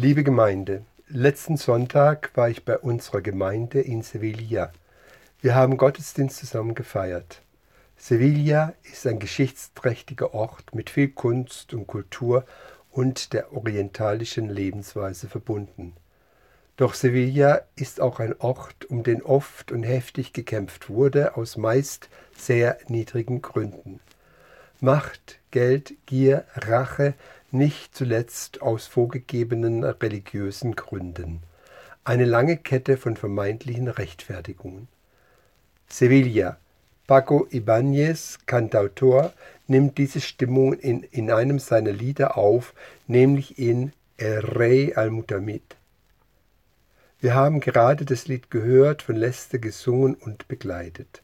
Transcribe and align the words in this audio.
Liebe 0.00 0.22
Gemeinde, 0.22 0.84
letzten 1.08 1.56
Sonntag 1.56 2.30
war 2.36 2.48
ich 2.48 2.64
bei 2.64 2.78
unserer 2.78 3.20
Gemeinde 3.20 3.80
in 3.80 4.02
Sevilla. 4.02 4.70
Wir 5.40 5.56
haben 5.56 5.76
Gottesdienst 5.76 6.36
zusammen 6.36 6.76
gefeiert. 6.76 7.42
Sevilla 7.96 8.74
ist 8.92 9.08
ein 9.08 9.18
geschichtsträchtiger 9.18 10.34
Ort 10.34 10.72
mit 10.72 10.88
viel 10.88 11.08
Kunst 11.08 11.74
und 11.74 11.88
Kultur 11.88 12.44
und 12.92 13.32
der 13.32 13.52
orientalischen 13.52 14.48
Lebensweise 14.48 15.26
verbunden. 15.26 15.94
Doch 16.76 16.94
Sevilla 16.94 17.62
ist 17.74 18.00
auch 18.00 18.20
ein 18.20 18.36
Ort, 18.38 18.84
um 18.84 19.02
den 19.02 19.20
oft 19.20 19.72
und 19.72 19.82
heftig 19.82 20.32
gekämpft 20.32 20.88
wurde, 20.88 21.36
aus 21.36 21.56
meist 21.56 22.08
sehr 22.36 22.78
niedrigen 22.86 23.42
Gründen. 23.42 23.98
Macht, 24.80 25.40
Geld, 25.50 25.94
Gier, 26.06 26.44
Rache, 26.54 27.14
nicht 27.50 27.96
zuletzt 27.96 28.62
aus 28.62 28.86
vorgegebenen 28.86 29.82
religiösen 29.82 30.76
Gründen. 30.76 31.42
Eine 32.04 32.24
lange 32.24 32.56
Kette 32.56 32.96
von 32.96 33.16
vermeintlichen 33.16 33.88
Rechtfertigungen. 33.88 34.86
Sevilla. 35.88 36.58
Paco 37.08 37.48
Ibáñez, 37.50 38.38
Kantautor, 38.46 39.32
nimmt 39.66 39.98
diese 39.98 40.20
Stimmung 40.20 40.74
in, 40.74 41.02
in 41.02 41.32
einem 41.32 41.58
seiner 41.58 41.92
Lieder 41.92 42.38
auf, 42.38 42.72
nämlich 43.08 43.58
in 43.58 43.92
El 44.16 44.38
Rey 44.40 44.94
al-Mutamid. 44.94 45.76
Wir 47.20 47.34
haben 47.34 47.58
gerade 47.58 48.04
das 48.04 48.28
Lied 48.28 48.48
gehört, 48.50 49.02
von 49.02 49.16
Leste 49.16 49.58
gesungen 49.58 50.14
und 50.14 50.46
begleitet. 50.46 51.22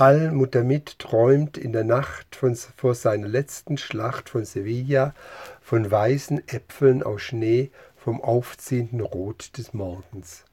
Al-Mutamid 0.00 0.98
träumt 0.98 1.58
in 1.58 1.74
der 1.74 1.84
Nacht 1.84 2.34
von, 2.34 2.54
vor 2.54 2.94
seiner 2.94 3.28
letzten 3.28 3.76
Schlacht 3.76 4.30
von 4.30 4.46
Sevilla 4.46 5.12
von 5.60 5.90
weißen 5.90 6.48
Äpfeln 6.48 7.02
aus 7.02 7.20
Schnee, 7.20 7.70
vom 7.96 8.22
aufziehenden 8.22 9.02
Rot 9.02 9.58
des 9.58 9.74
Morgens. 9.74 10.46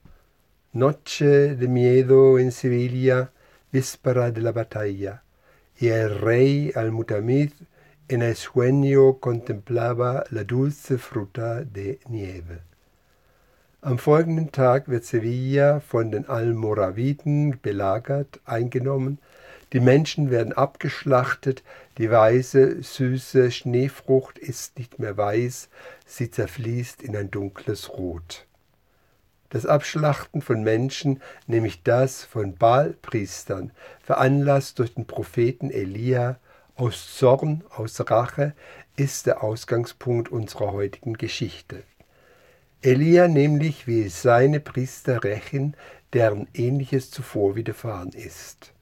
Noche 0.73 1.55
de 1.55 1.69
miedo 1.69 2.38
en 2.38 2.52
Sevilla, 2.52 3.31
víspera 3.72 4.31
de 4.31 4.41
la 4.41 4.52
batalla, 4.52 5.23
y 5.79 5.88
el 5.88 6.09
rey 6.19 6.73
Al-Mutamid 6.75 7.53
en 8.09 8.23
el 8.23 8.35
sueño 8.35 9.22
contemplaba 9.22 10.25
la 10.29 10.44
dulce 10.44 10.97
fruta 10.97 11.63
de 11.63 12.00
nieve. 12.09 12.63
Am 13.81 14.00
folgenden 14.00 14.52
Tag 14.52 14.88
wird 14.88 15.06
Sevilla 15.06 15.81
von 15.81 16.09
den 16.09 16.28
Almoraviden 16.28 17.59
belagert, 17.61 18.39
eingenommen, 18.44 19.19
die 19.72 19.80
Menschen 19.80 20.31
werden 20.31 20.52
abgeschlachtet, 20.52 21.64
die 22.00 22.09
weiße, 22.09 22.81
süße 22.81 23.52
Schneefrucht 23.52 24.39
ist 24.39 24.80
nicht 24.80 24.97
mehr 24.97 25.16
weiß, 25.16 25.69
sie 26.08 26.31
zerfließt 26.31 27.03
in 27.03 27.16
ein 27.16 27.30
dunkles 27.30 27.89
Rot. 27.89 28.47
Das 29.50 29.67
Abschlachten 29.67 30.41
von 30.41 30.64
Menschen, 30.64 31.22
nämlich 31.45 31.84
das 31.84 32.23
von 32.23 32.56
Baalpriestern, 32.56 33.72
veranlasst 34.02 34.80
durch 34.80 34.95
den 34.95 35.06
Propheten 35.06 35.69
Elia, 35.69 36.39
aus 36.75 37.16
Zorn, 37.16 37.64
aus 37.69 38.00
Rache, 38.09 38.53
ist 38.95 39.28
der 39.28 39.44
Ausgangspunkt 39.44 40.30
unserer 40.30 40.72
heutigen 40.72 41.14
Geschichte. 41.14 41.84
Elia 42.81 43.28
nämlich 43.28 43.88
will 43.88 44.09
seine 44.09 44.59
Priester 44.59 45.23
rächen, 45.23 45.75
deren 46.14 46.47
ähnliches 46.53 47.11
zuvor 47.11 47.56
widerfahren 47.56 48.11
ist. 48.11 48.73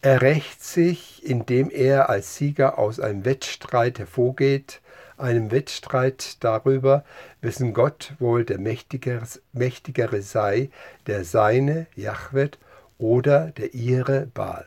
Er 0.00 0.22
rächt 0.22 0.62
sich, 0.62 1.24
indem 1.28 1.70
er 1.70 2.08
als 2.08 2.36
Sieger 2.36 2.78
aus 2.78 3.00
einem 3.00 3.24
Wettstreit 3.24 3.98
hervorgeht, 3.98 4.80
einem 5.16 5.50
Wettstreit 5.50 6.36
darüber, 6.44 7.04
wessen 7.40 7.74
Gott 7.74 8.14
wohl 8.20 8.44
der 8.44 8.58
mächtigere, 8.58 9.26
mächtigere 9.52 10.22
sei, 10.22 10.70
der 11.08 11.24
seine, 11.24 11.88
Jahwet, 11.96 12.58
oder 12.98 13.50
der 13.50 13.74
ihre, 13.74 14.26
Baal. 14.26 14.66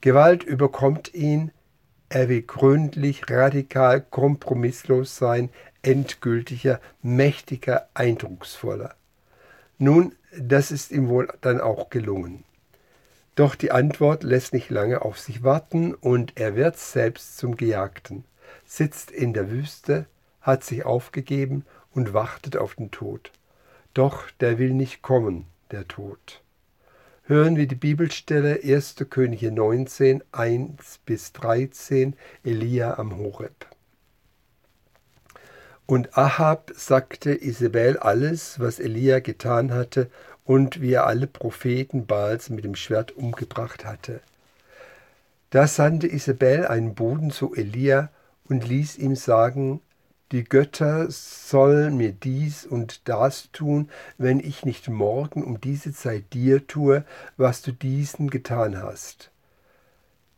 Gewalt 0.00 0.42
überkommt 0.42 1.14
ihn, 1.14 1.52
er 2.08 2.28
will 2.28 2.42
gründlich, 2.42 3.30
radikal, 3.30 4.00
kompromisslos 4.00 5.16
sein, 5.16 5.50
endgültiger, 5.84 6.80
mächtiger, 7.02 7.88
eindrucksvoller. 7.94 8.94
Nun, 9.78 10.14
das 10.36 10.70
ist 10.70 10.90
ihm 10.90 11.08
wohl 11.08 11.28
dann 11.40 11.60
auch 11.60 11.90
gelungen. 11.90 12.44
Doch 13.34 13.54
die 13.54 13.72
Antwort 13.72 14.22
lässt 14.22 14.52
nicht 14.52 14.70
lange 14.70 15.02
auf 15.02 15.18
sich 15.18 15.42
warten 15.42 15.94
und 15.94 16.32
er 16.36 16.54
wird 16.54 16.78
selbst 16.78 17.36
zum 17.36 17.56
Gejagten, 17.56 18.24
sitzt 18.64 19.10
in 19.10 19.32
der 19.32 19.50
Wüste, 19.50 20.06
hat 20.40 20.62
sich 20.62 20.84
aufgegeben 20.84 21.64
und 21.92 22.14
wartet 22.14 22.56
auf 22.56 22.76
den 22.76 22.90
Tod. 22.90 23.32
Doch 23.92 24.30
der 24.40 24.58
will 24.58 24.72
nicht 24.72 25.02
kommen, 25.02 25.46
der 25.70 25.88
Tod. 25.88 26.42
Hören 27.24 27.56
wir 27.56 27.66
die 27.66 27.74
Bibelstelle 27.74 28.60
1. 28.62 28.96
Könige 29.08 29.50
19, 29.50 30.22
1 30.30 31.00
bis 31.06 31.32
13, 31.32 32.14
Elia 32.44 32.98
am 32.98 33.16
Horeb. 33.16 33.73
Und 35.86 36.16
Ahab 36.16 36.72
sagte 36.74 37.34
Isabel 37.34 37.98
alles, 37.98 38.58
was 38.58 38.80
Elia 38.80 39.20
getan 39.20 39.72
hatte 39.72 40.10
und 40.44 40.80
wie 40.80 40.92
er 40.92 41.06
alle 41.06 41.26
Propheten 41.26 42.06
Baals 42.06 42.48
mit 42.48 42.64
dem 42.64 42.74
Schwert 42.74 43.12
umgebracht 43.12 43.84
hatte. 43.84 44.20
Da 45.50 45.66
sandte 45.66 46.08
Isabel 46.08 46.66
einen 46.66 46.94
Boden 46.94 47.30
zu 47.30 47.54
Elia 47.54 48.10
und 48.48 48.66
ließ 48.66 48.96
ihm 48.96 49.14
sagen, 49.14 49.80
die 50.32 50.44
Götter 50.44 51.10
sollen 51.10 51.96
mir 51.96 52.12
dies 52.12 52.64
und 52.64 53.08
das 53.08 53.50
tun, 53.52 53.90
wenn 54.16 54.40
ich 54.40 54.64
nicht 54.64 54.88
morgen 54.88 55.44
um 55.44 55.60
diese 55.60 55.92
Zeit 55.92 56.32
dir 56.32 56.66
tue, 56.66 57.04
was 57.36 57.60
du 57.60 57.72
diesen 57.72 58.30
getan 58.30 58.82
hast. 58.82 59.30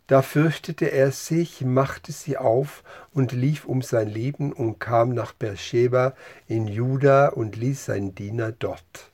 Da 0.06 0.22
fürchtete 0.22 0.92
er 0.92 1.10
sich, 1.10 1.62
machte 1.62 2.12
sie 2.12 2.36
auf 2.36 2.84
und 3.12 3.32
lief 3.32 3.64
um 3.64 3.82
sein 3.82 4.08
Leben 4.08 4.52
und 4.52 4.78
kam 4.78 5.14
nach 5.14 5.32
Beersheba 5.32 6.14
in 6.46 6.68
Juda 6.68 7.28
und 7.28 7.56
ließ 7.56 7.86
seinen 7.86 8.14
Diener 8.14 8.52
dort. 8.52 9.10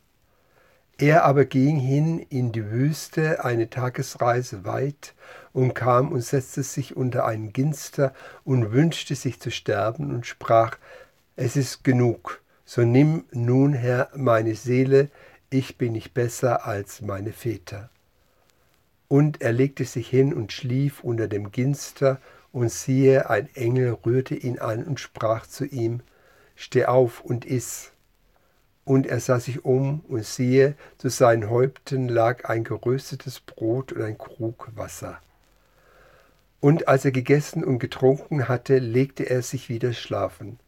Er 0.99 1.25
aber 1.25 1.47
ging 1.47 1.79
hin 1.79 2.19
in 2.19 2.53
die 2.53 2.71
Wüste 2.71 3.43
eine 3.43 3.71
Tagesreise 3.71 4.67
weit 4.67 5.15
und 5.55 5.75
kam 5.75 6.13
und 6.13 6.21
setzte 6.21 6.63
sich 6.63 6.95
unter 6.95 7.25
einen 7.25 7.55
Ginster 7.55 8.13
und 8.45 8.73
wünschte 8.73 9.15
sich 9.15 9.41
zu 9.41 9.51
sterben 9.51 10.15
und 10.15 10.27
sprach, 10.27 10.77
es 11.37 11.57
ist 11.57 11.83
genug, 11.85 12.43
so 12.67 12.83
nimm 12.83 13.25
nun, 13.33 13.73
Herr, 13.73 14.11
meine 14.15 14.55
Seele, 14.55 15.09
ich 15.49 15.79
bin 15.79 15.93
nicht 15.93 16.13
besser 16.13 16.67
als 16.67 17.01
meine 17.01 17.33
Väter. 17.33 17.91
Und 19.13 19.43
er 19.43 19.53
legte 19.53 19.85
sich 19.85 20.09
hin 20.09 20.33
und 20.33 20.53
schlief 20.53 21.05
unter 21.05 21.29
dem 21.29 21.53
Ginster, 21.53 22.19
und 22.51 22.71
siehe, 22.73 23.29
ein 23.29 23.47
Engel 23.55 23.99
rührte 24.07 24.35
ihn 24.35 24.59
an 24.59 24.85
und 24.85 25.01
sprach 25.01 25.47
zu 25.47 25.67
ihm, 25.67 26.01
Steh 26.57 26.87
auf 26.87 27.21
und 27.21 27.45
iss. 27.45 27.93
Und 28.87 29.07
er 29.07 29.21
sah 29.21 29.39
sich 29.39 29.67
um, 29.67 30.01
und 30.09 30.25
siehe, 30.25 30.77
zu 30.97 31.11
seinen 31.11 31.51
Häupten 31.51 32.09
lag 32.09 32.47
ein 32.49 32.65
geröstetes 32.65 33.41
Brot 33.41 33.93
und 33.93 34.01
ein 34.01 34.17
Krug 34.17 34.71
Wasser. 34.77 35.21
Und 36.61 36.89
als 36.89 37.05
er 37.05 37.13
gegessen 37.13 37.65
und 37.65 37.81
getrunken 37.81 38.49
hatte, 38.49 38.79
legte 38.79 39.29
er 39.29 39.43
sich 39.43 39.69
wieder 39.69 39.93
schlafen. 39.93 40.59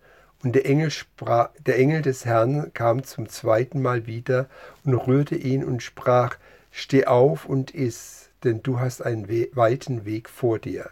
Und 0.42 0.54
der 0.54 0.66
Engel, 0.66 0.90
sprach, 0.90 1.48
der 1.64 1.78
Engel 1.78 2.02
des 2.02 2.26
Herrn 2.26 2.74
kam 2.74 3.04
zum 3.04 3.26
zweiten 3.30 3.80
Mal 3.80 4.06
wieder 4.06 4.50
und 4.84 4.92
rührte 4.92 5.34
ihn 5.34 5.64
und 5.64 5.82
sprach, 5.82 6.36
Steh 6.70 7.06
auf 7.06 7.46
und 7.46 7.70
iss, 7.70 8.30
denn 8.44 8.62
du 8.62 8.80
hast 8.80 9.02
einen 9.02 9.28
we 9.28 9.48
weiten 9.54 10.04
Weg 10.04 10.28
vor 10.28 10.58
dir. 10.58 10.90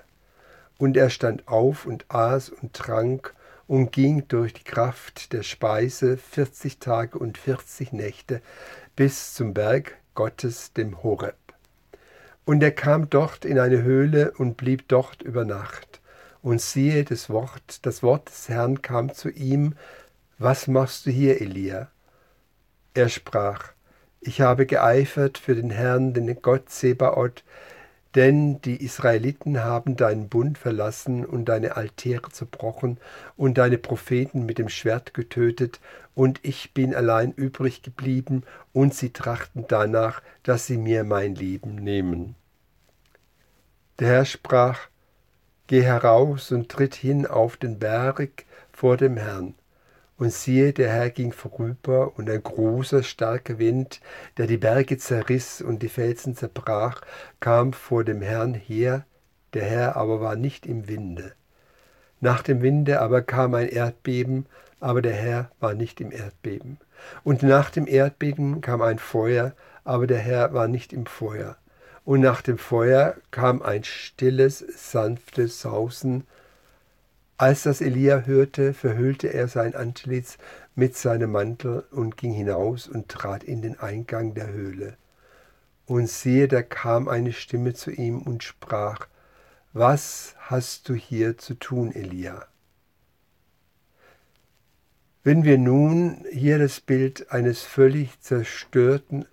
Und 0.78 0.96
er 0.96 1.10
stand 1.10 1.46
auf 1.48 1.86
und 1.86 2.06
aß 2.08 2.48
und 2.48 2.72
trank 2.72 3.34
und 3.66 3.92
ging 3.92 4.26
durch 4.28 4.52
die 4.52 4.64
Kraft 4.64 5.32
der 5.32 5.42
Speise 5.42 6.16
40 6.16 6.78
Tage 6.78 7.18
und 7.18 7.38
40 7.38 7.92
Nächte 7.92 8.42
bis 8.96 9.34
zum 9.34 9.54
Berg 9.54 9.96
Gottes, 10.14 10.72
dem 10.72 11.02
Horeb. 11.02 11.36
Und 12.44 12.62
er 12.62 12.72
kam 12.72 13.08
dort 13.08 13.44
in 13.44 13.58
eine 13.58 13.82
Höhle 13.82 14.32
und 14.32 14.56
blieb 14.56 14.88
dort 14.88 15.22
über 15.22 15.44
Nacht. 15.44 16.00
Und 16.42 16.60
siehe, 16.60 17.04
das 17.04 17.30
Wort, 17.30 17.86
das 17.86 18.02
Wort 18.02 18.28
des 18.28 18.48
Herrn 18.48 18.82
kam 18.82 19.14
zu 19.14 19.30
ihm, 19.30 19.74
was 20.38 20.66
machst 20.66 21.06
du 21.06 21.10
hier, 21.10 21.40
Elia? 21.40 21.88
Er 22.94 23.08
sprach, 23.08 23.71
ich 24.22 24.40
habe 24.40 24.66
geeifert 24.66 25.36
für 25.36 25.54
den 25.54 25.70
Herrn, 25.70 26.14
den 26.14 26.40
Gott 26.40 26.70
Sebaoth, 26.70 27.42
denn 28.14 28.60
die 28.62 28.84
Israeliten 28.84 29.64
haben 29.64 29.96
deinen 29.96 30.28
Bund 30.28 30.58
verlassen 30.58 31.24
und 31.24 31.46
deine 31.46 31.76
Altäre 31.76 32.30
zerbrochen 32.30 32.98
und 33.36 33.58
deine 33.58 33.78
Propheten 33.78 34.46
mit 34.46 34.58
dem 34.58 34.68
Schwert 34.68 35.12
getötet, 35.12 35.80
und 36.14 36.40
ich 36.42 36.74
bin 36.74 36.94
allein 36.94 37.32
übrig 37.32 37.82
geblieben, 37.82 38.44
und 38.72 38.94
sie 38.94 39.10
trachten 39.10 39.64
danach, 39.66 40.22
dass 40.42 40.66
sie 40.66 40.76
mir 40.76 41.04
mein 41.04 41.34
Leben 41.34 41.76
nehmen. 41.76 42.36
Der 43.98 44.08
Herr 44.08 44.24
sprach, 44.24 44.88
Geh 45.68 45.82
heraus 45.82 46.52
und 46.52 46.68
tritt 46.68 46.94
hin 46.94 47.26
auf 47.26 47.56
den 47.56 47.78
Berg 47.78 48.44
vor 48.72 48.98
dem 48.98 49.16
Herrn. 49.16 49.54
Und 50.22 50.32
siehe, 50.32 50.72
der 50.72 50.88
Herr 50.88 51.10
ging 51.10 51.32
vorüber, 51.32 52.12
und 52.16 52.30
ein 52.30 52.40
großer, 52.40 53.02
starker 53.02 53.58
Wind, 53.58 54.00
der 54.36 54.46
die 54.46 54.56
Berge 54.56 54.96
zerriss 54.96 55.60
und 55.60 55.82
die 55.82 55.88
Felsen 55.88 56.36
zerbrach, 56.36 57.00
kam 57.40 57.72
vor 57.72 58.04
dem 58.04 58.22
Herrn 58.22 58.54
her, 58.54 59.04
der 59.52 59.64
Herr 59.64 59.96
aber 59.96 60.20
war 60.20 60.36
nicht 60.36 60.64
im 60.64 60.86
Winde. 60.86 61.32
Nach 62.20 62.44
dem 62.44 62.62
Winde 62.62 63.00
aber 63.00 63.22
kam 63.22 63.54
ein 63.54 63.68
Erdbeben, 63.68 64.46
aber 64.78 65.02
der 65.02 65.14
Herr 65.14 65.50
war 65.58 65.74
nicht 65.74 66.00
im 66.00 66.12
Erdbeben. 66.12 66.78
Und 67.24 67.42
nach 67.42 67.70
dem 67.70 67.88
Erdbeben 67.88 68.60
kam 68.60 68.80
ein 68.80 69.00
Feuer, 69.00 69.56
aber 69.82 70.06
der 70.06 70.18
Herr 70.18 70.54
war 70.54 70.68
nicht 70.68 70.92
im 70.92 71.06
Feuer. 71.06 71.56
Und 72.04 72.20
nach 72.20 72.42
dem 72.42 72.58
Feuer 72.58 73.16
kam 73.32 73.60
ein 73.60 73.82
stilles, 73.82 74.60
sanftes 74.76 75.62
Sausen, 75.62 76.28
als 77.42 77.64
das 77.64 77.80
Elia 77.80 78.20
hörte, 78.20 78.72
verhüllte 78.72 79.34
er 79.34 79.48
sein 79.48 79.74
Antlitz 79.74 80.38
mit 80.76 80.96
seinem 80.96 81.32
Mantel 81.32 81.82
und 81.90 82.16
ging 82.16 82.32
hinaus 82.32 82.86
und 82.86 83.08
trat 83.08 83.42
in 83.42 83.62
den 83.62 83.80
Eingang 83.80 84.32
der 84.34 84.52
Höhle. 84.52 84.96
Und 85.86 86.08
siehe, 86.08 86.46
da 86.46 86.62
kam 86.62 87.08
eine 87.08 87.32
Stimme 87.32 87.74
zu 87.74 87.90
ihm 87.90 88.22
und 88.22 88.44
sprach, 88.44 89.08
Was 89.72 90.36
hast 90.38 90.88
du 90.88 90.94
hier 90.94 91.36
zu 91.36 91.54
tun, 91.54 91.90
Elia? 91.90 92.46
Wenn 95.24 95.42
wir 95.42 95.58
nun 95.58 96.24
hier 96.30 96.60
das 96.60 96.80
Bild 96.80 97.32
eines 97.32 97.62
völlig 97.62 98.20
zerstörten, 98.20 99.26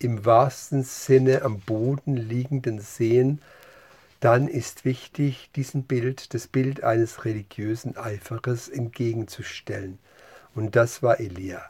im 0.00 0.24
wahrsten 0.24 0.82
Sinne 0.82 1.42
am 1.42 1.60
Boden 1.60 2.16
liegenden 2.16 2.80
sehen, 2.80 3.40
dann 4.24 4.48
ist 4.48 4.86
wichtig, 4.86 5.50
diesem 5.54 5.82
Bild 5.82 6.32
das 6.32 6.48
Bild 6.48 6.82
eines 6.82 7.26
religiösen 7.26 7.98
Eiferers 7.98 8.70
entgegenzustellen. 8.70 9.98
Und 10.54 10.76
das 10.76 11.02
war 11.02 11.20
Elia. 11.20 11.60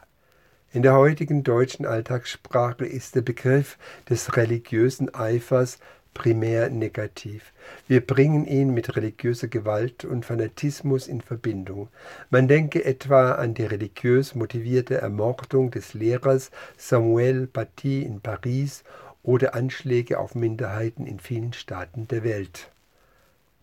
In 0.71 0.81
der 0.81 0.93
heutigen 0.93 1.43
deutschen 1.43 1.85
Alltagssprache 1.85 2.85
ist 2.85 3.15
der 3.15 3.23
Begriff 3.23 3.77
des 4.09 4.37
religiösen 4.37 5.13
Eifers 5.13 5.79
primär 6.13 6.69
negativ. 6.69 7.51
Wir 7.89 7.99
bringen 7.99 8.45
ihn 8.45 8.73
mit 8.73 8.95
religiöser 8.95 9.49
Gewalt 9.49 10.05
und 10.05 10.25
Fanatismus 10.25 11.07
in 11.07 11.19
Verbindung. 11.19 11.89
Man 12.29 12.47
denke 12.47 12.85
etwa 12.85 13.33
an 13.33 13.53
die 13.53 13.65
religiös 13.65 14.33
motivierte 14.33 14.95
Ermordung 15.01 15.71
des 15.71 15.93
Lehrers 15.93 16.51
Samuel 16.77 17.47
Paty 17.47 18.03
in 18.03 18.21
Paris 18.21 18.85
oder 19.25 19.55
Anschläge 19.55 20.19
auf 20.19 20.35
Minderheiten 20.35 21.07
in 21.07 21.19
vielen 21.19 21.53
Staaten 21.53 22.07
der 22.07 22.23
Welt. 22.23 22.71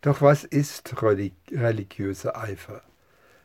Doch 0.01 0.21
was 0.21 0.43
ist 0.43 0.95
religiöser 1.01 2.37
Eifer? 2.37 2.83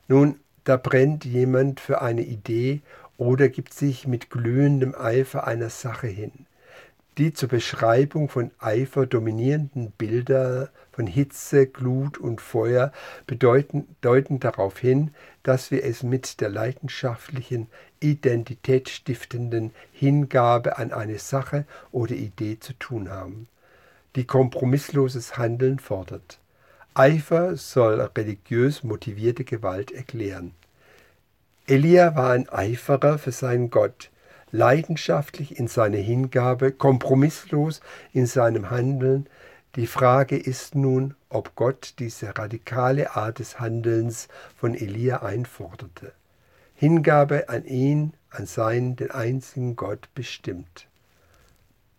Nun, 0.08 0.40
da 0.64 0.78
brennt 0.78 1.26
jemand 1.26 1.80
für 1.80 2.02
eine 2.02 2.24
Idee 2.24 2.82
oder 3.18 3.50
gibt 3.50 3.74
sich 3.74 4.08
mit 4.08 4.32
glühendem 4.32 4.96
Eifer 4.96 5.46
einer 5.46 5.70
Sache 5.70 6.08
hin. 6.08 6.48
Die 7.18 7.34
zur 7.34 7.50
Beschreibung 7.50 8.30
von 8.30 8.52
Eifer 8.60 9.08
dominierenden 9.08 9.90
Bilder 9.92 10.70
von 10.92 11.08
Hitze, 11.08 11.66
Glut 11.66 12.20
und 12.20 12.42
Feuer 12.42 12.92
bedeuten, 13.26 13.88
deuten 14.02 14.40
darauf 14.40 14.78
hin, 14.78 15.12
dass 15.42 15.72
wir 15.72 15.84
es 15.84 16.04
mit 16.04 16.42
der 16.42 16.50
leidenschaftlichen, 16.50 17.68
identitätsstiftenden 18.02 19.72
Hingabe 19.92 20.78
an 20.78 20.92
eine 20.92 21.18
Sache 21.18 21.66
oder 21.92 22.14
Idee 22.14 22.60
zu 22.60 22.74
tun 22.74 23.10
haben, 23.10 23.48
die 24.16 24.26
kompromissloses 24.26 25.38
Handeln 25.38 25.80
fordert. 25.80 26.40
Eifer 26.94 27.56
soll 27.56 28.00
religiös 28.02 28.84
motivierte 28.84 29.44
Gewalt 29.44 29.92
erklären. 29.92 30.52
Elia 31.66 32.16
war 32.16 32.32
ein 32.32 32.48
Eiferer 32.50 33.18
für 33.18 33.32
seinen 33.32 33.72
Gott, 33.72 34.12
leidenschaftlich 34.52 35.58
in 35.60 35.68
seiner 35.68 35.98
Hingabe, 35.98 36.72
kompromisslos 36.72 37.82
in 38.14 38.26
seinem 38.26 38.70
Handeln, 38.70 39.28
die 39.76 39.88
Frage 39.88 40.38
ist 40.38 40.74
nun, 40.74 41.14
ob 41.30 41.56
Gott 41.56 41.96
diese 42.00 42.36
radikale 42.38 43.16
Art 43.16 43.38
des 43.38 43.60
Handelns 43.60 44.28
von 44.56 44.74
Elia 44.74 45.22
einforderte. 45.22 46.14
Hingabe 46.74 47.50
an 47.50 47.66
ihn, 47.66 48.14
an 48.30 48.46
seinen, 48.48 48.96
den 48.96 49.12
einzigen 49.12 49.76
Gott 49.76 50.10
bestimmt. 50.16 50.88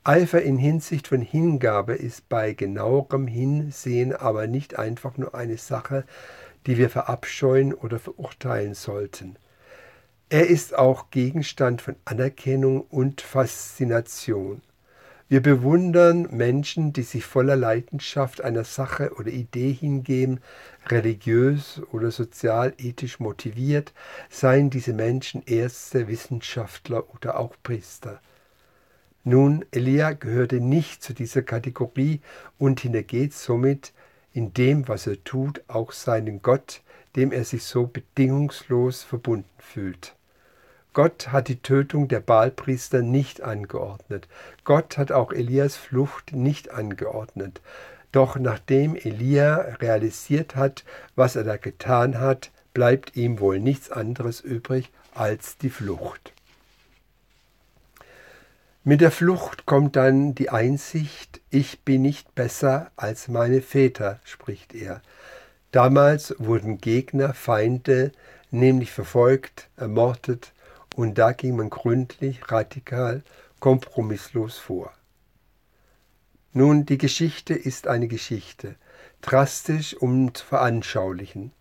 Eifer 0.03 0.43
in 0.43 0.56
Hinsicht 0.56 1.06
von 1.06 1.21
Hingabe 1.21 1.94
ist 1.94 2.29
bei 2.29 2.53
genauerem 2.53 3.27
Hinsehen 3.27 4.12
aber 4.12 4.47
nicht 4.47 4.79
einfach 4.79 5.17
nur 5.17 5.35
eine 5.35 5.59
Sache, 5.59 6.05
die 6.67 6.79
wir 6.79 6.91
verabscheuen 6.91 7.75
oder 7.75 7.99
verurteilen 7.99 8.75
sollten. 8.75 9.37
Er 10.31 10.47
ist 10.47 10.77
auch 10.77 11.11
Gegenstand 11.11 11.81
von 11.81 11.97
Anerkennung 12.05 12.83
und 12.83 13.23
Faszination. 13.23 14.61
Wir 15.31 15.41
bewundern 15.41 16.29
Menschen, 16.31 16.93
die 16.93 17.03
sich 17.03 17.25
voller 17.25 17.57
Leidenschaft 17.57 18.43
einer 18.43 18.65
Sache 18.65 19.15
oder 19.15 19.29
Idee 19.29 19.73
hingeben, 19.73 20.41
religiös 20.89 21.81
oder 21.93 22.11
sozial-ethisch 22.11 23.21
motiviert, 23.21 23.95
seien 24.29 24.69
diese 24.69 24.93
Menschen 24.93 25.43
Ärzte, 25.47 26.09
Wissenschaftler 26.09 27.05
oder 27.15 27.41
auch 27.41 27.55
Priester. 27.63 28.21
Nun, 29.25 29.65
Elia 29.71 30.13
gehörte 30.13 30.61
nicht 30.61 31.03
zu 31.03 31.15
dieser 31.15 31.41
Kategorie 31.41 32.21
und 32.59 32.81
hintergeht 32.81 33.33
somit 33.33 33.95
in 34.35 34.53
dem, 34.53 34.89
was 34.89 35.07
er 35.07 35.25
tut, 35.25 35.63
auch 35.69 35.93
seinen 35.93 36.43
Gott, 36.43 36.83
dem 37.19 37.32
er 37.32 37.44
sich 37.44 37.65
so 37.65 37.88
bedingungslos 37.88 39.03
verbunden 39.03 39.50
fühlt. 39.59 40.15
Gott 40.93 41.32
hat 41.32 41.49
die 41.49 41.61
Tötung 41.61 42.06
der 42.06 42.20
Baalpriester 42.20 43.03
nicht 43.03 43.43
angeordnet. 43.43 44.29
Gott 44.62 44.97
hat 44.97 45.11
auch 45.11 45.32
Elias 45.32 45.76
Flucht 45.76 46.32
nicht 46.32 46.70
angeordnet. 46.70 47.61
Doch 48.12 48.38
nachdem 48.38 48.94
Elia 48.94 49.56
realisiert 49.81 50.55
hat, 50.55 50.85
was 51.17 51.35
er 51.35 51.43
da 51.43 51.56
getan 51.56 52.20
hat, 52.20 52.53
bleibt 52.73 53.17
ihm 53.17 53.41
wohl 53.41 53.59
nichts 53.59 53.91
anderes 53.91 54.41
übrig 54.41 54.91
als 55.12 55.59
die 55.59 55.70
Flucht. 55.70 56.32
Mit 58.85 59.00
der 59.00 59.11
Flucht 59.11 59.67
kommt 59.67 59.97
dann 59.97 60.37
die 60.37 60.50
Einsicht, 60.50 61.41
ich 61.50 61.81
bin 61.81 62.03
nicht 62.03 62.37
besser 62.37 62.93
als 62.94 63.26
meine 63.26 63.61
Väter, 63.61 64.20
spricht 64.25 64.73
er. 64.73 65.03
Damals 65.70 66.35
wurden 66.38 66.79
Gegner, 66.79 67.35
Feinde, 67.35 68.12
nämlich 68.50 68.91
verfolgt, 68.91 69.69
ermordet, 69.76 70.53
und 70.97 71.17
da 71.19 71.32
ging 71.32 71.56
man 71.56 71.70
gründlich, 71.70 72.51
radikal, 72.51 73.22
kompromisslos 73.60 74.58
vor. 74.58 74.93
Nun, 76.53 76.87
die 76.87 76.98
Geschichte 76.98 77.55
ist 77.55 77.87
eine 77.87 78.08
Geschichte, 78.08 78.75
drastisch, 79.20 79.94
um 79.94 80.34
zu 80.34 80.44
veranschaulichen. 80.44 81.53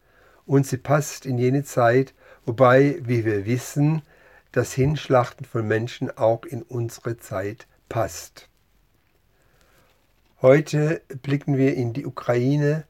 Und 0.46 0.66
sie 0.66 0.78
passt 0.78 1.26
in 1.26 1.38
jene 1.38 1.64
Zeit, 1.64 2.14
wobei, 2.46 2.98
wie 3.02 3.26
wir 3.26 3.46
wissen, 3.46 4.02
das 4.54 4.74
Hinschlachten 4.74 5.46
von 5.46 5.68
Menschen 5.68 6.18
auch 6.18 6.46
in 6.46 6.64
unsere 6.64 7.18
Zeit 7.18 7.68
passt. 7.90 8.48
Heute 10.42 11.02
blicken 11.22 11.58
wir 11.58 11.76
in 11.76 11.94
die 11.94 12.06
Ukraine. 12.06 12.86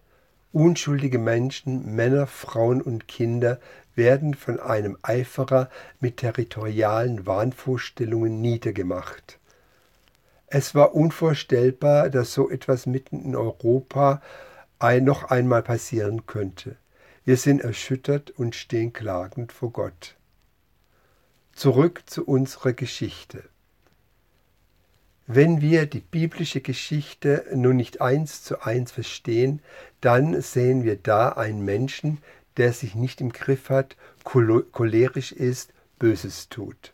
Unschuldige 0.51 1.19
Menschen, 1.19 1.95
Männer, 1.95 2.25
Frauen 2.25 2.81
und 2.81 3.07
Kinder 3.07 3.59
werden 3.95 4.33
von 4.33 4.59
einem 4.59 4.97
Eiferer 5.01 5.69
mit 5.99 6.17
territorialen 6.17 7.25
Wahnvorstellungen 7.25 8.41
niedergemacht. 8.41 9.39
Es 10.47 10.73
war 10.73 10.95
unvorstellbar, 10.95 12.09
dass 12.09 12.33
so 12.33 12.49
etwas 12.49 12.85
mitten 12.85 13.21
in 13.23 13.35
Europa 13.35 14.21
ein 14.79 15.03
noch 15.03 15.25
einmal 15.25 15.63
passieren 15.63 16.25
könnte. 16.25 16.77
Wir 17.25 17.35
sind 17.35 17.61
erschüttert 17.61 18.31
und 18.31 18.55
stehen 18.55 18.93
klagend 18.93 19.51
vor 19.51 19.71
Gott. 19.71 20.15
Zurück 21.51 22.03
zu 22.05 22.25
unserer 22.25 22.71
Geschichte. 22.71 23.43
Wenn 25.29 25.59
wir 25.59 25.87
die 25.87 25.99
biblische 25.99 26.61
Geschichte 26.61 27.45
nun 27.53 27.75
nicht 27.75 27.99
eins 27.99 28.43
zu 28.43 28.61
eins 28.61 28.93
verstehen, 28.93 29.61
dann 29.99 30.41
sehen 30.41 30.85
wir 30.85 30.95
da 30.95 31.29
einen 31.29 31.65
Menschen, 31.65 32.19
der 32.55 32.71
sich 32.71 32.95
nicht 32.95 33.19
im 33.19 33.33
Griff 33.33 33.69
hat, 33.69 33.97
cholerisch 34.23 35.33
ist, 35.33 35.73
Böses 35.99 36.47
tut. 36.47 36.93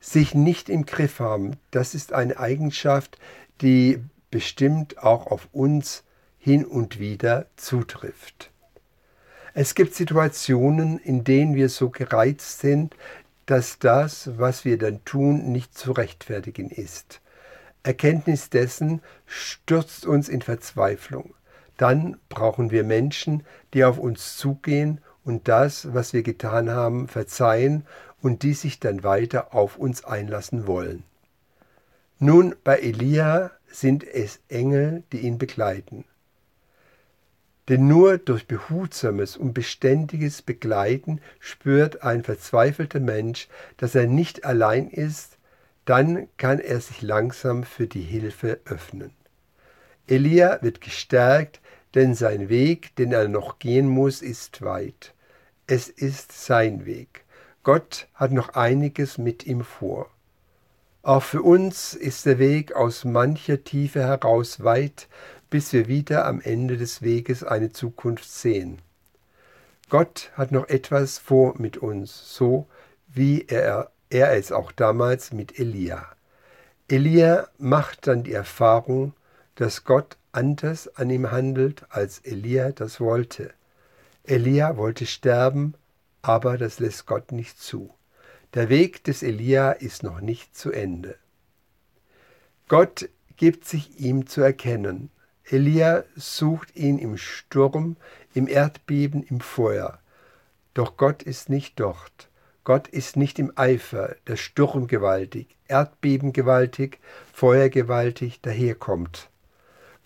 Sich 0.00 0.34
nicht 0.34 0.70
im 0.70 0.86
Griff 0.86 1.20
haben, 1.20 1.58
das 1.70 1.94
ist 1.94 2.14
eine 2.14 2.38
Eigenschaft, 2.38 3.18
die 3.60 4.02
bestimmt 4.30 4.98
auch 5.02 5.26
auf 5.26 5.46
uns 5.52 6.04
hin 6.38 6.64
und 6.64 6.98
wieder 6.98 7.46
zutrifft. 7.56 8.50
Es 9.52 9.74
gibt 9.74 9.94
Situationen, 9.94 10.98
in 10.98 11.22
denen 11.22 11.54
wir 11.54 11.68
so 11.68 11.90
gereizt 11.90 12.60
sind, 12.60 12.96
dass 13.46 13.78
das, 13.78 14.38
was 14.38 14.64
wir 14.64 14.78
dann 14.78 15.04
tun, 15.04 15.52
nicht 15.52 15.76
zu 15.76 15.92
rechtfertigen 15.92 16.70
ist. 16.70 17.20
Erkenntnis 17.82 18.50
dessen 18.50 19.02
stürzt 19.26 20.06
uns 20.06 20.28
in 20.28 20.42
Verzweiflung 20.42 21.34
dann 21.76 22.18
brauchen 22.28 22.70
wir 22.70 22.84
Menschen, 22.84 23.44
die 23.72 23.84
auf 23.84 23.98
uns 23.98 24.36
zugehen 24.36 25.00
und 25.24 25.48
das, 25.48 25.92
was 25.92 26.12
wir 26.12 26.22
getan 26.22 26.70
haben, 26.70 27.08
verzeihen 27.08 27.86
und 28.20 28.42
die 28.42 28.54
sich 28.54 28.80
dann 28.80 29.02
weiter 29.02 29.54
auf 29.54 29.76
uns 29.76 30.04
einlassen 30.04 30.66
wollen. 30.66 31.02
Nun, 32.18 32.54
bei 32.62 32.78
Elia 32.78 33.50
sind 33.66 34.04
es 34.04 34.40
Engel, 34.48 35.02
die 35.12 35.20
ihn 35.20 35.38
begleiten. 35.38 36.04
Denn 37.68 37.86
nur 37.86 38.18
durch 38.18 38.46
behutsames 38.46 39.36
und 39.36 39.54
beständiges 39.54 40.42
Begleiten 40.42 41.20
spürt 41.40 42.02
ein 42.02 42.22
verzweifelter 42.22 43.00
Mensch, 43.00 43.48
dass 43.78 43.94
er 43.94 44.06
nicht 44.06 44.44
allein 44.44 44.88
ist, 44.88 45.38
dann 45.86 46.28
kann 46.36 46.60
er 46.60 46.80
sich 46.80 47.00
langsam 47.02 47.64
für 47.64 47.86
die 47.86 48.02
Hilfe 48.02 48.60
öffnen. 48.66 49.12
Elia 50.06 50.58
wird 50.60 50.82
gestärkt, 50.82 51.60
denn 51.94 52.14
sein 52.14 52.48
Weg, 52.48 52.94
den 52.96 53.12
er 53.12 53.28
noch 53.28 53.58
gehen 53.58 53.88
muss, 53.88 54.20
ist 54.20 54.62
weit. 54.62 55.14
Es 55.66 55.88
ist 55.88 56.32
sein 56.32 56.84
Weg. 56.84 57.24
Gott 57.62 58.08
hat 58.14 58.32
noch 58.32 58.50
einiges 58.50 59.16
mit 59.16 59.46
ihm 59.46 59.64
vor. 59.64 60.10
Auch 61.02 61.22
für 61.22 61.42
uns 61.42 61.94
ist 61.94 62.26
der 62.26 62.38
Weg 62.38 62.74
aus 62.74 63.04
mancher 63.04 63.62
Tiefe 63.62 64.00
heraus 64.00 64.64
weit, 64.64 65.08
bis 65.54 65.72
wir 65.72 65.86
wieder 65.86 66.26
am 66.26 66.40
Ende 66.40 66.76
des 66.76 67.00
Weges 67.00 67.44
eine 67.44 67.70
Zukunft 67.70 68.28
sehen. 68.28 68.82
Gott 69.88 70.32
hat 70.34 70.50
noch 70.50 70.68
etwas 70.68 71.18
vor 71.18 71.54
mit 71.58 71.76
uns, 71.76 72.34
so 72.34 72.66
wie 73.06 73.44
er, 73.46 73.92
er 74.10 74.32
es 74.36 74.50
auch 74.50 74.72
damals 74.72 75.32
mit 75.32 75.60
Elia. 75.60 76.08
Elia 76.88 77.46
macht 77.56 78.08
dann 78.08 78.24
die 78.24 78.32
Erfahrung, 78.32 79.12
dass 79.54 79.84
Gott 79.84 80.16
anders 80.32 80.92
an 80.96 81.08
ihm 81.08 81.30
handelt, 81.30 81.84
als 81.88 82.18
Elia 82.24 82.72
das 82.72 82.98
wollte. 82.98 83.52
Elia 84.24 84.76
wollte 84.76 85.06
sterben, 85.06 85.74
aber 86.20 86.58
das 86.58 86.80
lässt 86.80 87.06
Gott 87.06 87.30
nicht 87.30 87.62
zu. 87.62 87.94
Der 88.54 88.68
Weg 88.70 89.04
des 89.04 89.22
Elia 89.22 89.70
ist 89.70 90.02
noch 90.02 90.20
nicht 90.20 90.56
zu 90.56 90.72
Ende. 90.72 91.16
Gott 92.66 93.08
gibt 93.36 93.66
sich 93.66 94.00
ihm 94.00 94.26
zu 94.26 94.40
erkennen. 94.40 95.10
Elia 95.50 96.04
sucht 96.16 96.74
ihn 96.74 96.98
im 96.98 97.18
Sturm, 97.18 97.96
im 98.32 98.48
Erdbeben, 98.48 99.22
im 99.22 99.40
Feuer. 99.40 99.98
Doch 100.72 100.96
Gott 100.96 101.22
ist 101.22 101.50
nicht 101.50 101.78
dort. 101.78 102.28
Gott 102.64 102.88
ist 102.88 103.16
nicht 103.16 103.38
im 103.38 103.52
Eifer, 103.56 104.16
der 104.26 104.36
Sturm 104.36 104.86
gewaltig, 104.86 105.54
Erdbeben 105.68 106.32
gewaltig, 106.32 106.98
Feuer 107.30 107.68
gewaltig 107.68 108.40
daherkommt. 108.40 109.28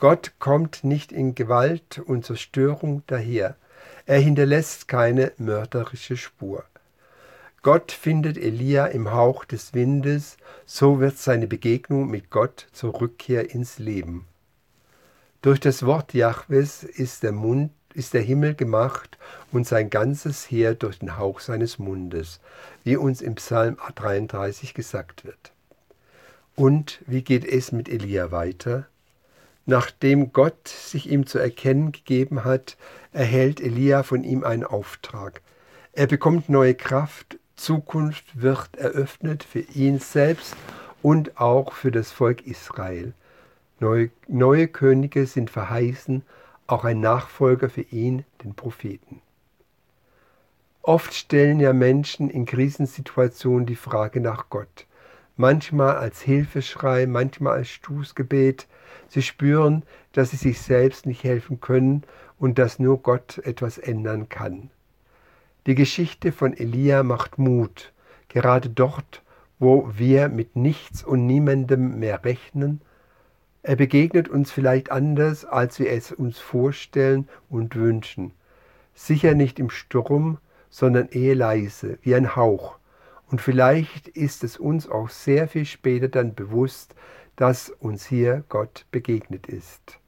Gott 0.00 0.32
kommt 0.40 0.82
nicht 0.82 1.12
in 1.12 1.36
Gewalt 1.36 2.00
und 2.00 2.26
Zerstörung 2.26 3.04
daher. 3.06 3.56
Er 4.06 4.18
hinterlässt 4.18 4.88
keine 4.88 5.32
mörderische 5.38 6.16
Spur. 6.16 6.64
Gott 7.62 7.92
findet 7.92 8.38
Elia 8.38 8.86
im 8.86 9.12
Hauch 9.12 9.44
des 9.44 9.72
Windes, 9.74 10.36
so 10.66 10.98
wird 10.98 11.16
seine 11.16 11.46
Begegnung 11.46 12.08
mit 12.08 12.30
Gott 12.30 12.66
zur 12.72 13.00
Rückkehr 13.00 13.52
ins 13.52 13.78
Leben. 13.78 14.26
Durch 15.40 15.60
das 15.60 15.86
Wort 15.86 16.14
Jahwes 16.14 16.82
ist 16.82 17.22
der, 17.22 17.30
Mund, 17.30 17.70
ist 17.94 18.12
der 18.12 18.22
Himmel 18.22 18.56
gemacht 18.56 19.18
und 19.52 19.68
sein 19.68 19.88
ganzes 19.88 20.50
Heer 20.50 20.74
durch 20.74 20.98
den 20.98 21.16
Hauch 21.16 21.38
seines 21.38 21.78
Mundes, 21.78 22.40
wie 22.82 22.96
uns 22.96 23.22
im 23.22 23.36
Psalm 23.36 23.76
33 23.94 24.74
gesagt 24.74 25.24
wird. 25.24 25.52
Und 26.56 27.00
wie 27.06 27.22
geht 27.22 27.44
es 27.44 27.70
mit 27.70 27.88
Elia 27.88 28.32
weiter? 28.32 28.88
Nachdem 29.64 30.32
Gott 30.32 30.66
sich 30.66 31.08
ihm 31.08 31.24
zu 31.24 31.38
erkennen 31.38 31.92
gegeben 31.92 32.42
hat, 32.44 32.76
erhält 33.12 33.60
Elia 33.60 34.02
von 34.02 34.24
ihm 34.24 34.42
einen 34.42 34.64
Auftrag. 34.64 35.40
Er 35.92 36.08
bekommt 36.08 36.48
neue 36.48 36.74
Kraft, 36.74 37.38
Zukunft 37.54 38.24
wird 38.42 38.76
eröffnet 38.76 39.44
für 39.44 39.60
ihn 39.60 40.00
selbst 40.00 40.56
und 41.00 41.40
auch 41.40 41.74
für 41.74 41.92
das 41.92 42.10
Volk 42.10 42.44
Israel. 42.44 43.14
Neue, 43.80 44.10
neue 44.26 44.68
Könige 44.68 45.26
sind 45.26 45.50
verheißen, 45.50 46.22
auch 46.66 46.84
ein 46.84 47.00
Nachfolger 47.00 47.70
für 47.70 47.82
ihn, 47.82 48.24
den 48.42 48.54
Propheten. 48.54 49.22
Oft 50.82 51.14
stellen 51.14 51.60
ja 51.60 51.72
Menschen 51.72 52.30
in 52.30 52.46
Krisensituationen 52.46 53.66
die 53.66 53.76
Frage 53.76 54.20
nach 54.20 54.48
Gott 54.50 54.86
manchmal 55.38 55.96
als 55.96 56.20
Hilfeschrei, 56.20 57.06
manchmal 57.06 57.54
als 57.54 57.70
Stoßgebet. 57.70 58.66
Sie 59.08 59.22
spüren, 59.22 59.84
dass 60.12 60.30
sie 60.30 60.36
sich 60.36 60.60
selbst 60.60 61.06
nicht 61.06 61.24
helfen 61.24 61.60
können 61.60 62.02
und 62.38 62.58
dass 62.58 62.78
nur 62.78 62.98
Gott 62.98 63.38
etwas 63.38 63.78
ändern 63.78 64.28
kann. 64.28 64.70
Die 65.66 65.74
Geschichte 65.74 66.32
von 66.32 66.54
Elia 66.54 67.02
macht 67.02 67.38
Mut, 67.38 67.92
gerade 68.28 68.68
dort, 68.68 69.22
wo 69.58 69.90
wir 69.94 70.28
mit 70.28 70.56
nichts 70.56 71.02
und 71.02 71.26
niemandem 71.26 71.98
mehr 71.98 72.24
rechnen. 72.24 72.80
Er 73.62 73.76
begegnet 73.76 74.28
uns 74.28 74.50
vielleicht 74.50 74.90
anders, 74.90 75.44
als 75.44 75.78
wir 75.78 75.90
es 75.90 76.12
uns 76.12 76.38
vorstellen 76.38 77.28
und 77.48 77.76
wünschen. 77.76 78.32
Sicher 78.94 79.34
nicht 79.34 79.58
im 79.58 79.70
Sturm, 79.70 80.38
sondern 80.70 81.08
eher 81.08 81.34
leise, 81.34 81.98
wie 82.02 82.14
ein 82.14 82.36
Hauch, 82.36 82.78
und 83.30 83.42
vielleicht 83.42 84.08
ist 84.08 84.42
es 84.42 84.56
uns 84.56 84.88
auch 84.88 85.10
sehr 85.10 85.48
viel 85.48 85.66
später 85.66 86.08
dann 86.08 86.34
bewusst, 86.34 86.94
dass 87.36 87.68
uns 87.68 88.06
hier 88.06 88.44
Gott 88.48 88.86
begegnet 88.90 89.46
ist. 89.46 89.98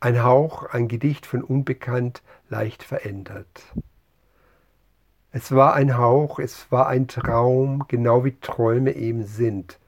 Ein 0.00 0.22
Hauch, 0.22 0.64
ein 0.64 0.88
Gedicht 0.88 1.26
von 1.26 1.42
Unbekannt, 1.42 2.22
leicht 2.48 2.82
verändert. 2.82 3.62
Es 5.30 5.52
war 5.52 5.74
ein 5.74 5.98
Hauch, 5.98 6.38
es 6.38 6.70
war 6.72 6.86
ein 6.86 7.06
Traum, 7.08 7.84
genau 7.88 8.24
wie 8.24 8.36
Träume 8.40 8.92
eben 8.94 9.24
sind. 9.24 9.78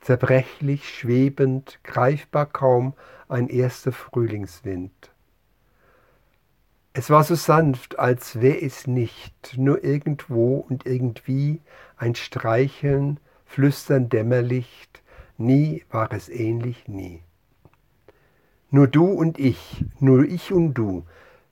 Zerbrechlich, 0.00 0.88
schwebend, 0.88 1.80
greifbar 1.82 2.46
kaum 2.46 2.94
ein 3.28 3.48
erster 3.48 3.92
Frühlingswind. 3.92 5.10
Es 6.92 7.10
war 7.10 7.22
so 7.22 7.34
sanft, 7.34 7.98
als 7.98 8.40
wäre 8.40 8.60
es 8.60 8.86
nicht, 8.86 9.56
nur 9.56 9.84
irgendwo 9.84 10.56
und 10.56 10.86
irgendwie 10.86 11.60
ein 11.96 12.14
Streicheln, 12.14 13.20
Flüstern 13.44 14.08
Dämmerlicht, 14.08 15.02
nie 15.36 15.84
war 15.90 16.12
es 16.12 16.28
ähnlich, 16.28 16.88
nie. 16.88 17.22
Nur 18.70 18.88
du 18.88 19.06
und 19.06 19.38
ich, 19.38 19.84
nur 20.00 20.24
ich 20.24 20.52
und 20.52 20.74
du, 20.74 21.04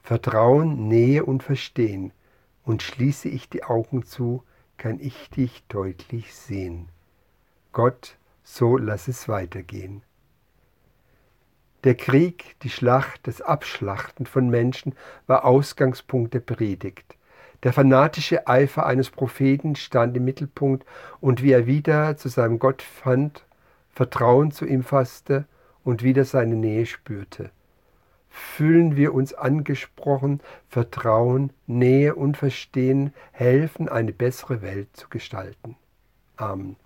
Vertrauen, 0.02 0.88
Nähe 0.88 1.24
und 1.24 1.42
Verstehen, 1.42 2.12
und 2.64 2.82
schließe 2.82 3.28
ich 3.28 3.48
die 3.48 3.64
Augen 3.64 4.04
zu, 4.04 4.42
kann 4.76 4.98
ich 5.00 5.30
dich 5.30 5.62
deutlich 5.68 6.34
sehen. 6.34 6.88
Gott, 7.72 8.18
so 8.46 8.76
lass 8.76 9.08
es 9.08 9.28
weitergehen. 9.28 10.02
Der 11.82 11.96
Krieg, 11.96 12.56
die 12.62 12.70
Schlacht, 12.70 13.26
das 13.26 13.42
Abschlachten 13.42 14.24
von 14.24 14.48
Menschen 14.48 14.94
war 15.26 15.44
Ausgangspunkt 15.44 16.32
der 16.32 16.40
Predigt. 16.40 17.16
Der 17.64 17.72
fanatische 17.72 18.46
Eifer 18.46 18.86
eines 18.86 19.10
Propheten 19.10 19.74
stand 19.74 20.16
im 20.16 20.24
Mittelpunkt 20.24 20.86
und 21.20 21.42
wie 21.42 21.50
er 21.50 21.66
wieder 21.66 22.16
zu 22.16 22.28
seinem 22.28 22.60
Gott 22.60 22.82
fand, 22.82 23.44
Vertrauen 23.90 24.52
zu 24.52 24.64
ihm 24.64 24.84
fasste 24.84 25.46
und 25.82 26.04
wieder 26.04 26.24
seine 26.24 26.54
Nähe 26.54 26.86
spürte. 26.86 27.50
Fühlen 28.30 28.96
wir 28.96 29.12
uns 29.12 29.34
angesprochen, 29.34 30.40
Vertrauen, 30.68 31.52
Nähe 31.66 32.14
und 32.14 32.36
Verstehen 32.36 33.12
helfen, 33.32 33.88
eine 33.88 34.12
bessere 34.12 34.62
Welt 34.62 34.88
zu 34.96 35.08
gestalten. 35.08 35.76
Amen. 36.36 36.76